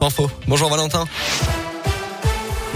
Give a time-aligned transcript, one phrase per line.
[0.00, 0.30] Info.
[0.46, 1.04] Bonjour Valentin.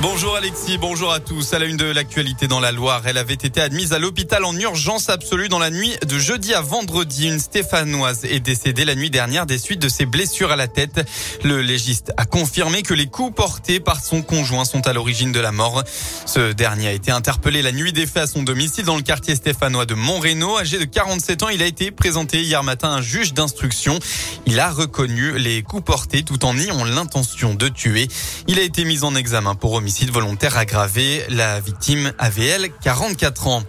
[0.06, 1.54] Bonjour Alexis, bonjour à tous.
[1.54, 4.54] À la une de l'actualité dans la Loire, elle avait été admise à l'hôpital en
[4.54, 7.26] urgence absolue dans la nuit de jeudi à vendredi.
[7.26, 11.08] Une Stéphanoise est décédée la nuit dernière des suites de ses blessures à la tête.
[11.42, 15.40] Le légiste a confirmé que les coups portés par son conjoint sont à l'origine de
[15.40, 15.82] la mort.
[16.26, 19.34] Ce dernier a été interpellé la nuit des faits à son domicile dans le quartier
[19.34, 20.58] stéphanois de Montrénaud.
[20.58, 23.98] Âgé de 47 ans, il a été présenté hier matin à un juge d'instruction.
[24.44, 28.06] Il a reconnu les coups portés tout en niant l'intention de tuer.
[28.48, 31.24] Il a été mis en examen pour homicide volontaire aggravé.
[31.28, 33.62] La victime avait, elle, 44 ans.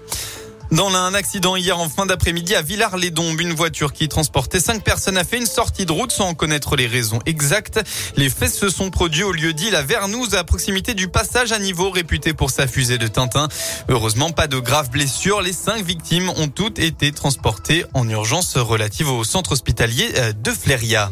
[0.72, 5.18] Dans un accident hier en fin d'après-midi à Villars-les-Dombes, une voiture qui transportait cinq personnes
[5.18, 7.80] a fait une sortie de route sans en connaître les raisons exactes.
[8.18, 11.60] Les faits se sont produits au lieu dit la Vernouze à proximité du passage à
[11.60, 13.48] niveau réputé pour sa fusée de Tintin.
[13.90, 15.42] Heureusement, pas de graves blessures.
[15.42, 20.52] Les cinq victimes ont toutes été transportées en urgence relative au centre hospitalier euh, de
[20.52, 21.12] Fléria.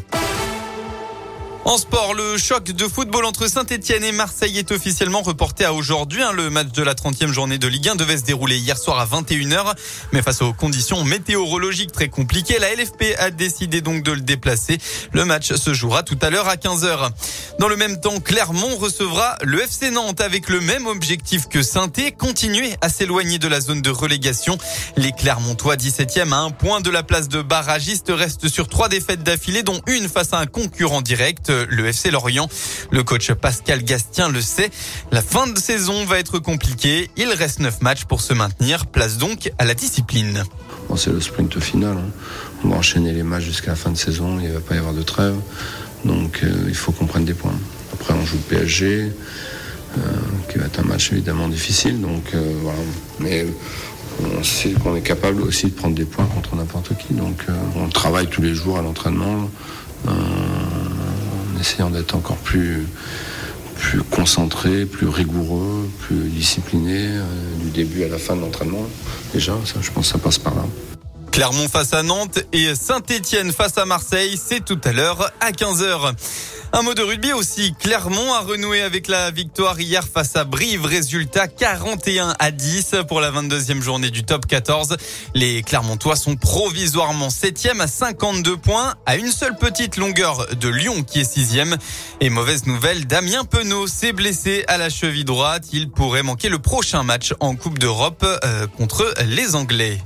[1.66, 6.22] En sport, le choc de football entre Saint-Etienne et Marseille est officiellement reporté à aujourd'hui.
[6.22, 6.32] Hein.
[6.32, 9.06] Le match de la 30e journée de Ligue 1 devait se dérouler hier soir à
[9.06, 9.72] 21h.
[10.12, 14.76] Mais face aux conditions météorologiques très compliquées, la LFP a décidé donc de le déplacer.
[15.12, 17.08] Le match se jouera tout à l'heure à 15h.
[17.58, 21.88] Dans le même temps, Clermont recevra le FC Nantes avec le même objectif que saint
[22.18, 24.58] continuer à s'éloigner de la zone de relégation.
[24.98, 29.22] Les Clermontois 17e à un point de la place de barragiste restent sur trois défaites
[29.22, 32.48] d'affilée dont une face à un concurrent direct le FC Lorient.
[32.90, 34.70] Le coach Pascal Gastien le sait.
[35.12, 37.10] La fin de saison va être compliquée.
[37.16, 38.86] Il reste neuf matchs pour se maintenir.
[38.86, 40.44] Place donc à la discipline.
[40.96, 41.96] c'est le sprint final.
[41.96, 42.10] Hein.
[42.64, 44.38] On va enchaîner les matchs jusqu'à la fin de saison.
[44.40, 45.34] Il ne va pas y avoir de trêve.
[46.04, 47.58] Donc euh, il faut qu'on prenne des points.
[47.92, 49.12] Après, on joue le PSG.
[49.96, 50.00] Euh,
[50.50, 52.00] qui va être un match évidemment difficile.
[52.00, 52.52] Donc euh.
[53.20, 53.46] Mais
[54.36, 57.14] on sait qu'on est capable aussi de prendre des points contre n'importe qui.
[57.14, 59.48] Donc on travaille tous les jours à l'entraînement
[61.64, 62.86] essayant d'être encore plus,
[63.76, 67.22] plus concentré, plus rigoureux, plus discipliné euh,
[67.62, 68.86] du début à la fin de l'entraînement.
[69.32, 70.64] Déjà, ça, je pense que ça passe par là.
[71.34, 76.12] Clermont face à Nantes et Saint-Étienne face à Marseille, c'est tout à l'heure à 15h.
[76.72, 77.74] Un mot de rugby aussi.
[77.76, 80.86] Clermont a renoué avec la victoire hier face à Brive.
[80.86, 84.96] Résultat 41 à 10 pour la 22e journée du top 14.
[85.34, 91.02] Les Clermontois sont provisoirement 7e à 52 points à une seule petite longueur de Lyon
[91.02, 91.76] qui est 6e.
[92.20, 95.64] Et mauvaise nouvelle, Damien Penaud s'est blessé à la cheville droite.
[95.72, 100.00] Il pourrait manquer le prochain match en Coupe d'Europe euh, contre les Anglais.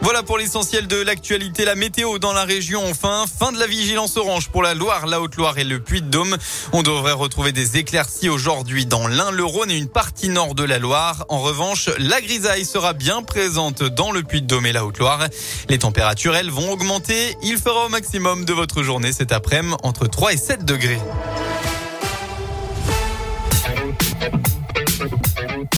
[0.00, 1.64] Voilà pour l'essentiel de l'actualité.
[1.64, 3.24] La météo dans la région, enfin.
[3.38, 6.36] Fin de la vigilance orange pour la Loire, la Haute-Loire et le Puy-de-Dôme.
[6.72, 10.64] On devrait retrouver des éclaircies aujourd'hui dans l'Ain, le Rhône et une partie nord de
[10.64, 11.24] la Loire.
[11.28, 15.26] En revanche, la grisaille sera bien présente dans le Puy-de-Dôme et la Haute-Loire.
[15.68, 17.36] Les températures, elles, vont augmenter.
[17.42, 19.48] Il fera au maximum de votre journée cet après-midi
[19.82, 21.00] entre 3 et 7 degrés.